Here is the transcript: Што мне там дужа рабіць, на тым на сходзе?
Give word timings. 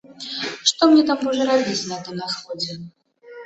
Што 0.71 0.89
мне 0.93 1.03
там 1.11 1.21
дужа 1.27 1.47
рабіць, 1.51 1.79
на 1.93 2.03
тым 2.11 2.19
на 2.25 2.33
сходзе? 2.33 2.83